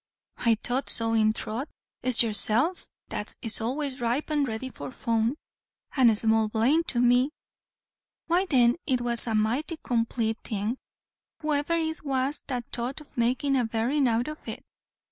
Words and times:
"I 0.37 0.55
thought 0.55 0.89
so 0.89 1.13
in 1.13 1.31
throth. 1.31 1.67
It's 2.01 2.23
yoursef 2.23 2.87
that 3.09 3.35
is 3.43 3.61
always 3.61 4.01
ripe 4.01 4.31
and 4.31 4.47
ready 4.47 4.67
for 4.71 4.91
fun." 4.91 5.35
"And 5.95 6.17
small 6.17 6.47
blame 6.49 6.83
to 6.85 6.99
me." 6.99 7.29
"Why 8.25 8.47
then 8.47 8.77
it 8.87 9.01
was 9.01 9.27
a 9.27 9.35
mighty 9.35 9.77
complate 9.77 10.39
thing, 10.43 10.79
whoever 11.41 11.75
it 11.77 12.03
was 12.03 12.43
that 12.47 12.65
thought 12.71 12.99
of 12.99 13.15
makin' 13.15 13.55
a 13.55 13.63
berrin', 13.65 14.07
out 14.07 14.27
of 14.27 14.47
it." 14.47 14.63